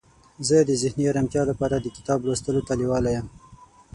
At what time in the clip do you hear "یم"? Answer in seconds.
3.15-3.27